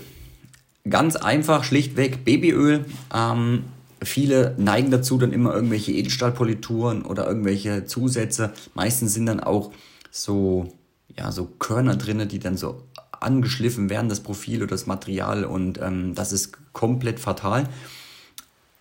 Ganz 0.89 1.15
einfach, 1.17 1.63
schlichtweg 1.63 2.23
Babyöl. 2.23 2.85
Ähm, 3.13 3.65
viele 4.01 4.55
neigen 4.57 4.91
dazu, 4.91 5.17
dann 5.17 5.33
immer 5.33 5.53
irgendwelche 5.53 5.91
Edelstahlpolituren 5.91 7.03
oder 7.03 7.27
irgendwelche 7.27 7.85
Zusätze. 7.85 8.53
Meistens 8.73 9.13
sind 9.13 9.25
dann 9.25 9.39
auch 9.39 9.71
so, 10.11 10.73
ja, 11.17 11.31
so 11.31 11.45
Körner 11.45 11.95
drin, 11.95 12.27
die 12.27 12.39
dann 12.39 12.57
so 12.57 12.83
angeschliffen 13.23 13.89
werden, 13.89 14.09
das 14.09 14.21
Profil 14.21 14.59
oder 14.59 14.71
das 14.71 14.85
Material. 14.85 15.45
Und 15.45 15.79
ähm, 15.81 16.15
das 16.15 16.33
ist 16.33 16.57
komplett 16.73 17.19
fatal. 17.19 17.69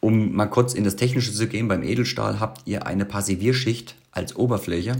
Um 0.00 0.32
mal 0.32 0.46
kurz 0.46 0.75
in 0.75 0.84
das 0.84 0.96
Technische 0.96 1.32
zu 1.32 1.46
gehen, 1.46 1.68
beim 1.68 1.82
Edelstahl 1.82 2.40
habt 2.40 2.66
ihr 2.66 2.87
eine 2.87 3.04
Passivierschicht 3.04 3.94
als 4.11 4.34
Oberfläche. 4.34 4.96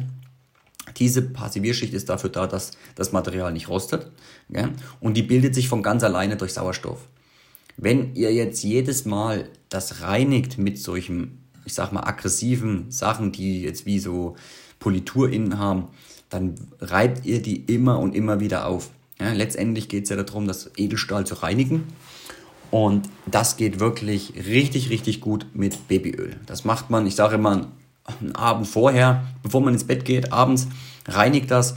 Diese 0.97 1.23
Passivierschicht 1.23 1.95
ist 1.95 2.09
dafür 2.09 2.31
da, 2.31 2.47
dass 2.47 2.73
das 2.95 3.13
Material 3.13 3.53
nicht 3.53 3.69
rostet. 3.69 4.11
Ja? 4.49 4.69
Und 5.01 5.17
die 5.17 5.23
bildet 5.23 5.55
sich 5.55 5.69
von 5.69 5.83
ganz 5.83 6.05
alleine 6.05 6.37
durch 6.37 6.53
Sauerstoff. 6.53 7.09
Wenn 7.77 8.15
ihr 8.15 8.33
jetzt 8.33 8.63
jedes 8.63 9.05
Mal 9.05 9.49
das 9.69 10.03
reinigt 10.03 10.59
mit 10.59 10.79
solchen, 10.79 11.45
ich 11.65 11.75
sag 11.75 11.93
mal, 11.93 12.05
aggressiven 12.05 12.91
Sachen, 12.91 13.33
die 13.33 13.63
jetzt 13.63 13.87
wie 13.87 13.99
so 13.99 14.37
Politur 14.79 15.31
innen 15.31 15.59
haben, 15.59 15.89
dann 16.29 16.55
reibt 16.81 17.25
ihr 17.27 17.43
die 17.43 17.57
immer 17.57 17.99
und 17.99 18.15
immer 18.15 18.41
wieder 18.41 18.67
auf. 18.67 18.91
Ja, 19.21 19.33
letztendlich 19.33 19.89
geht 19.89 20.05
es 20.05 20.11
ja 20.11 20.17
darum, 20.17 20.47
das 20.47 20.71
Edelstahl 20.77 21.27
zu 21.27 21.35
reinigen. 21.35 21.85
Und 22.71 23.09
das 23.27 23.59
geht 23.59 23.81
wirklich 23.81 24.33
richtig, 24.47 24.89
richtig 24.89 25.21
gut 25.21 25.47
mit 25.53 25.89
Babyöl. 25.89 26.37
Das 26.47 26.65
macht 26.65 26.89
man, 26.89 27.07
ich 27.07 27.15
sage 27.15 27.35
immer, 27.35 27.69
einen 28.21 28.35
Abend 28.35 28.67
vorher, 28.67 29.25
bevor 29.43 29.61
man 29.61 29.75
ins 29.75 29.85
Bett 29.85 30.05
geht, 30.05 30.33
abends 30.33 30.69
reinigt 31.07 31.51
das. 31.51 31.77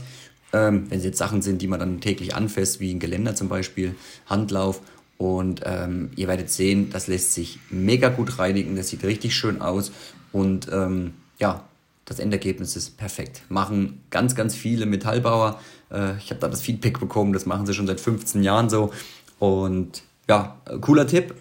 Ähm, 0.52 0.86
wenn 0.88 0.98
es 0.98 1.04
jetzt 1.04 1.18
Sachen 1.18 1.42
sind, 1.42 1.60
die 1.60 1.66
man 1.66 1.80
dann 1.80 2.00
täglich 2.00 2.34
anfasst, 2.34 2.80
wie 2.80 2.92
ein 2.92 2.98
Geländer 2.98 3.34
zum 3.34 3.48
Beispiel, 3.48 3.94
Handlauf. 4.26 4.80
Und 5.18 5.62
ähm, 5.64 6.10
ihr 6.16 6.28
werdet 6.28 6.50
sehen, 6.50 6.90
das 6.90 7.08
lässt 7.08 7.32
sich 7.32 7.58
mega 7.70 8.08
gut 8.08 8.38
reinigen, 8.38 8.76
das 8.76 8.88
sieht 8.88 9.04
richtig 9.04 9.34
schön 9.34 9.60
aus. 9.60 9.92
Und 10.32 10.68
ähm, 10.72 11.14
ja, 11.38 11.64
das 12.06 12.20
Endergebnis 12.20 12.76
ist 12.76 12.96
perfekt. 12.96 13.42
Machen 13.50 14.04
ganz, 14.10 14.34
ganz 14.34 14.54
viele 14.54 14.86
Metallbauer. 14.86 15.60
Äh, 15.90 16.16
ich 16.16 16.30
habe 16.30 16.40
da 16.40 16.48
das 16.48 16.62
Feedback 16.62 16.98
bekommen, 16.98 17.34
das 17.34 17.44
machen 17.44 17.66
sie 17.66 17.74
schon 17.74 17.86
seit 17.86 18.00
15 18.00 18.42
Jahren 18.42 18.70
so. 18.70 18.92
Und 19.38 20.02
ja, 20.28 20.56
cooler 20.80 21.06
Tipp. 21.06 21.34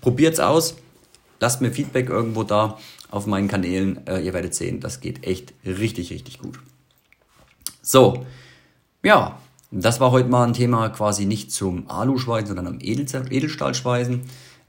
Probiert's 0.00 0.40
aus. 0.40 0.76
Lasst 1.38 1.62
mir 1.62 1.72
Feedback 1.72 2.10
irgendwo 2.10 2.42
da 2.42 2.76
auf 3.10 3.26
meinen 3.26 3.48
Kanälen. 3.48 4.06
Äh, 4.06 4.20
ihr 4.20 4.34
werdet 4.34 4.54
sehen, 4.54 4.80
das 4.80 5.00
geht 5.00 5.24
echt 5.26 5.54
richtig, 5.64 6.10
richtig 6.10 6.40
gut. 6.40 6.58
So, 7.80 8.26
ja, 9.02 9.38
das 9.70 10.00
war 10.00 10.10
heute 10.10 10.28
mal 10.28 10.46
ein 10.46 10.52
Thema 10.52 10.88
quasi 10.90 11.24
nicht 11.24 11.52
zum 11.52 11.88
Aluschweißen, 11.88 12.48
sondern 12.48 12.66
am 12.66 12.78
Edel 12.80 13.06
Edelstahlschweißen. 13.30 14.22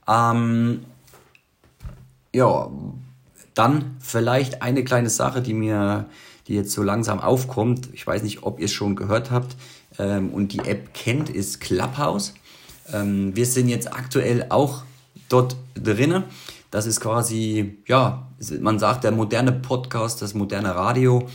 Ähm, 0.08 0.84
ja, 2.32 2.70
dann 3.54 3.96
vielleicht 4.00 4.62
eine 4.62 4.84
kleine 4.84 5.10
Sache, 5.10 5.42
die 5.42 5.54
mir, 5.54 6.06
die 6.48 6.54
jetzt 6.54 6.72
so 6.72 6.82
langsam 6.82 7.20
aufkommt. 7.20 7.88
Ich 7.92 8.06
weiß 8.06 8.22
nicht, 8.22 8.42
ob 8.42 8.58
ihr 8.58 8.66
es 8.66 8.72
schon 8.72 8.96
gehört 8.96 9.30
habt 9.30 9.56
ähm, 9.98 10.30
und 10.30 10.52
die 10.52 10.60
App 10.60 10.94
kennt, 10.94 11.30
ist 11.30 11.60
Clubhouse. 11.60 12.34
Ähm, 12.92 13.34
wir 13.36 13.46
sind 13.46 13.68
jetzt 13.68 13.92
aktuell 13.92 14.46
auch 14.48 14.84
dort 15.28 15.56
drinnen. 15.74 16.24
Das 16.70 16.86
ist 16.86 17.00
quasi, 17.00 17.78
ja, 17.86 18.28
man 18.60 18.78
sagt 18.78 19.04
der 19.04 19.12
moderne 19.12 19.52
Podcast, 19.52 20.22
das 20.22 20.34
moderne 20.34 20.74
Radio. 20.74 21.28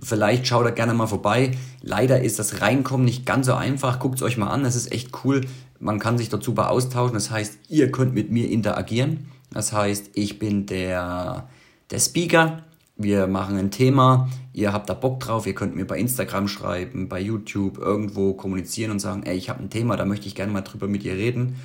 Vielleicht 0.00 0.46
schaut 0.46 0.64
da 0.64 0.70
gerne 0.70 0.94
mal 0.94 1.06
vorbei. 1.06 1.50
Leider 1.82 2.22
ist 2.22 2.38
das 2.38 2.60
Reinkommen 2.60 3.04
nicht 3.04 3.26
ganz 3.26 3.46
so 3.46 3.54
einfach. 3.54 3.98
Guckt 3.98 4.16
es 4.16 4.22
euch 4.22 4.36
mal 4.36 4.48
an, 4.48 4.62
das 4.62 4.76
ist 4.76 4.92
echt 4.92 5.10
cool. 5.24 5.42
Man 5.80 5.98
kann 5.98 6.18
sich 6.18 6.28
dort 6.28 6.44
super 6.44 6.70
austauschen. 6.70 7.14
Das 7.14 7.30
heißt, 7.30 7.58
ihr 7.68 7.90
könnt 7.90 8.14
mit 8.14 8.30
mir 8.30 8.48
interagieren. 8.48 9.26
Das 9.50 9.72
heißt, 9.72 10.10
ich 10.14 10.38
bin 10.38 10.66
der, 10.66 11.48
der 11.90 11.98
Speaker. 11.98 12.62
Wir 12.96 13.26
machen 13.26 13.56
ein 13.56 13.70
Thema. 13.70 14.28
Ihr 14.52 14.72
habt 14.72 14.90
da 14.90 14.94
Bock 14.94 15.20
drauf. 15.20 15.46
Ihr 15.46 15.54
könnt 15.54 15.76
mir 15.76 15.86
bei 15.86 15.98
Instagram 15.98 16.48
schreiben, 16.48 17.08
bei 17.08 17.20
YouTube 17.20 17.78
irgendwo 17.78 18.34
kommunizieren 18.34 18.90
und 18.90 18.98
sagen, 18.98 19.22
ey, 19.24 19.36
ich 19.36 19.48
habe 19.48 19.62
ein 19.62 19.70
Thema, 19.70 19.96
da 19.96 20.04
möchte 20.04 20.26
ich 20.26 20.34
gerne 20.34 20.52
mal 20.52 20.62
drüber 20.62 20.88
mit 20.88 21.04
dir 21.04 21.14
reden. 21.14 21.56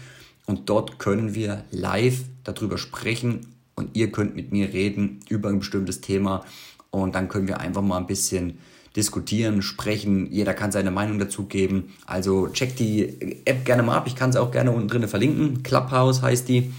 Und 0.46 0.70
dort 0.70 1.00
können 1.00 1.34
wir 1.34 1.64
live 1.72 2.24
darüber 2.44 2.78
sprechen 2.78 3.48
und 3.76 3.96
ihr 3.96 4.12
könnt 4.12 4.36
mit 4.36 4.52
mir 4.52 4.74
reden 4.74 5.22
über 5.30 5.50
ein 5.50 5.60
bestimmtes 5.60 6.02
Thema 6.02 6.44
und 6.92 7.16
dann 7.16 7.30
können 7.30 7.48
wir 7.48 7.60
einfach 7.60 7.82
mal 7.82 7.98
ein 7.98 8.06
bisschen 8.06 8.60
diskutieren, 8.96 9.64
sprechen. 9.64 10.32
Jeder 10.32 10.54
kann 10.54 10.72
seine 10.72 10.92
Meinung 10.92 11.18
dazu 11.18 11.46
geben. 11.46 11.94
Also 12.06 12.50
checkt 12.50 12.80
die 12.80 13.42
App 13.46 13.66
gerne 13.66 13.82
mal 13.82 13.98
ab. 13.98 14.04
Ich 14.06 14.16
kann 14.16 14.30
es 14.30 14.36
auch 14.36 14.52
gerne 14.52 14.72
unten 14.72 14.88
drin 14.88 15.08
verlinken. 15.08 15.64
Clubhouse 15.64 16.22
heißt 16.22 16.48
die. 16.48 16.72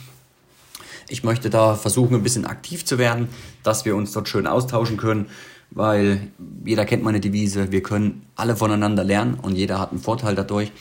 Ich 1.08 1.24
möchte 1.24 1.50
da 1.50 1.74
versuchen, 1.74 2.14
ein 2.14 2.22
bisschen 2.22 2.46
aktiv 2.46 2.84
zu 2.84 2.98
werden, 2.98 3.28
dass 3.62 3.84
wir 3.84 3.96
uns 3.96 4.12
dort 4.12 4.28
schön 4.28 4.46
austauschen 4.46 4.96
können, 4.96 5.26
weil 5.70 6.28
jeder 6.64 6.84
kennt 6.84 7.02
meine 7.02 7.20
Devise, 7.20 7.72
wir 7.72 7.82
können 7.82 8.26
alle 8.36 8.56
voneinander 8.56 9.04
lernen 9.04 9.34
und 9.34 9.56
jeder 9.56 9.78
hat 9.78 9.90
einen 9.90 10.00
Vorteil 10.00 10.34
dadurch. 10.34 10.72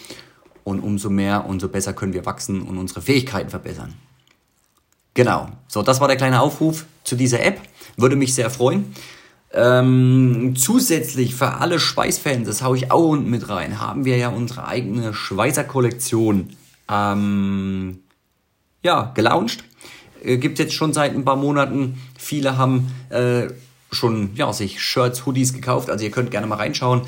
Und 0.63 0.80
umso 0.80 1.10
mehr, 1.10 1.46
umso 1.46 1.68
besser 1.68 1.94
können 1.94 2.13
wir 2.13 2.25
wachsen 2.25 2.62
und 2.62 2.77
unsere 2.77 3.01
Fähigkeiten 3.01 3.50
verbessern. 3.50 3.96
Genau. 5.13 5.50
So, 5.68 5.82
das 5.84 6.00
war 6.00 6.08
der 6.08 6.18
kleine 6.18 6.42
Aufruf 6.42 6.86
zu 7.03 7.15
dieser 7.15 7.44
App. 7.44 7.60
Würde 7.98 8.15
mich 8.15 8.34
sehr 8.34 8.50
freuen. 8.50 8.94
Ähm, 9.51 10.56
zusätzlich 10.58 11.36
für 11.36 11.56
alle 11.56 11.80
Schweißfans, 11.80 12.48
das 12.48 12.63
haue 12.63 12.75
ich 12.75 12.92
auch 12.92 13.10
unten 13.10 13.30
mit 13.30 13.50
rein, 13.50 13.80
haben 13.80 14.03
wir 14.03 14.18
ja 14.18 14.30
unsere 14.30 14.68
eigene 14.68 15.13
Schweißer 15.13 15.63
Kollektion 15.63 16.50
ähm, 16.89 18.00
ja, 18.82 19.12
gelauncht. 19.13 19.63
Äh, 20.24 20.38
Gibt 20.38 20.60
jetzt 20.60 20.74
schon 20.74 20.94
seit 20.94 21.13
ein 21.13 21.25
paar 21.25 21.36
Monaten. 21.36 21.98
Viele 22.18 22.58
haben 22.58 22.92
äh, 23.10 23.48
schon 23.92 24.32
ja, 24.36 24.51
sich 24.53 24.82
Shirts, 24.82 25.25
Hoodies 25.25 25.53
gekauft. 25.53 25.89
Also 25.89 26.03
ihr 26.06 26.12
könnt 26.12 26.32
gerne 26.32 26.48
mal 26.48 26.56
reinschauen. 26.56 27.01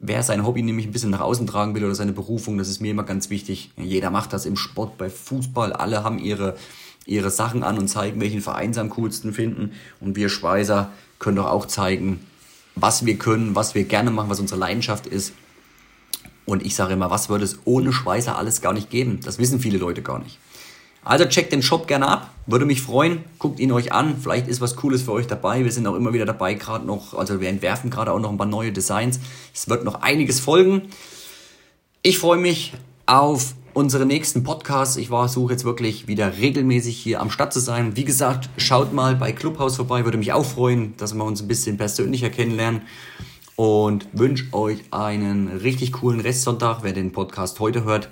Wer 0.00 0.22
sein 0.22 0.44
Hobby 0.44 0.62
nämlich 0.62 0.86
ein 0.86 0.92
bisschen 0.92 1.10
nach 1.10 1.20
außen 1.20 1.46
tragen 1.46 1.74
will 1.74 1.84
oder 1.84 1.94
seine 1.94 2.12
Berufung, 2.12 2.58
das 2.58 2.68
ist 2.68 2.80
mir 2.80 2.90
immer 2.90 3.04
ganz 3.04 3.30
wichtig. 3.30 3.70
Jeder 3.76 4.10
macht 4.10 4.34
das 4.34 4.44
im 4.44 4.56
Sport, 4.56 4.98
bei 4.98 5.08
Fußball. 5.08 5.72
Alle 5.72 6.04
haben 6.04 6.18
ihre, 6.18 6.56
ihre 7.06 7.30
Sachen 7.30 7.62
an 7.62 7.78
und 7.78 7.88
zeigen, 7.88 8.20
welchen 8.20 8.42
Verein 8.42 8.74
sie 8.74 8.80
am 8.80 8.90
coolsten 8.90 9.32
finden. 9.32 9.72
Und 10.00 10.16
wir 10.16 10.28
Schweißer 10.28 10.90
können 11.18 11.36
doch 11.36 11.46
auch 11.46 11.64
zeigen, 11.66 12.20
was 12.74 13.06
wir 13.06 13.16
können, 13.16 13.54
was 13.54 13.74
wir 13.74 13.84
gerne 13.84 14.10
machen, 14.10 14.28
was 14.28 14.40
unsere 14.40 14.60
Leidenschaft 14.60 15.06
ist. 15.06 15.32
Und 16.44 16.66
ich 16.66 16.74
sage 16.74 16.92
immer, 16.92 17.10
was 17.10 17.30
würde 17.30 17.44
es 17.44 17.60
ohne 17.64 17.90
Schweißer 17.92 18.36
alles 18.36 18.60
gar 18.60 18.74
nicht 18.74 18.90
geben? 18.90 19.20
Das 19.24 19.38
wissen 19.38 19.60
viele 19.60 19.78
Leute 19.78 20.02
gar 20.02 20.18
nicht. 20.18 20.38
Also 21.04 21.26
checkt 21.26 21.52
den 21.52 21.62
Shop 21.62 21.86
gerne 21.86 22.08
ab, 22.08 22.30
würde 22.46 22.64
mich 22.64 22.80
freuen. 22.80 23.24
Guckt 23.38 23.60
ihn 23.60 23.72
euch 23.72 23.92
an, 23.92 24.16
vielleicht 24.20 24.48
ist 24.48 24.60
was 24.60 24.74
Cooles 24.76 25.02
für 25.02 25.12
euch 25.12 25.26
dabei. 25.26 25.62
Wir 25.62 25.70
sind 25.70 25.86
auch 25.86 25.94
immer 25.94 26.14
wieder 26.14 26.24
dabei, 26.24 26.54
gerade 26.54 26.86
noch, 26.86 27.14
also 27.14 27.40
wir 27.40 27.48
entwerfen 27.50 27.90
gerade 27.90 28.10
auch 28.10 28.18
noch 28.18 28.30
ein 28.30 28.38
paar 28.38 28.46
neue 28.46 28.72
Designs. 28.72 29.20
Es 29.52 29.68
wird 29.68 29.84
noch 29.84 30.00
einiges 30.00 30.40
folgen. 30.40 30.88
Ich 32.02 32.18
freue 32.18 32.38
mich 32.38 32.72
auf 33.06 33.54
unsere 33.74 34.06
nächsten 34.06 34.44
Podcasts. 34.44 34.96
Ich 34.96 35.08
versuche 35.08 35.52
jetzt 35.52 35.64
wirklich 35.64 36.08
wieder 36.08 36.38
regelmäßig 36.38 36.96
hier 36.96 37.20
am 37.20 37.30
Start 37.30 37.52
zu 37.52 37.60
sein. 37.60 37.96
Wie 37.96 38.04
gesagt, 38.04 38.48
schaut 38.56 38.94
mal 38.94 39.14
bei 39.16 39.32
Clubhouse 39.32 39.76
vorbei, 39.76 40.04
würde 40.04 40.18
mich 40.18 40.32
auch 40.32 40.44
freuen, 40.44 40.96
dass 40.96 41.14
wir 41.14 41.24
uns 41.24 41.42
ein 41.42 41.48
bisschen 41.48 41.76
persönlicher 41.76 42.30
kennenlernen. 42.30 42.82
Und 43.56 44.08
wünsche 44.12 44.52
euch 44.52 44.80
einen 44.90 45.48
richtig 45.48 45.92
coolen 45.92 46.18
Restsonntag, 46.18 46.78
wer 46.82 46.92
den 46.92 47.12
Podcast 47.12 47.60
heute 47.60 47.84
hört. 47.84 48.08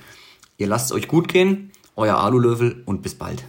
Ihr 0.56 0.68
lasst 0.68 0.87
es 0.87 0.92
euch 0.92 1.08
gut 1.08 1.26
gehen. 1.26 1.71
Euer 1.94 2.16
Alulöffel 2.16 2.82
und 2.87 3.02
bis 3.02 3.14
bald. 3.14 3.44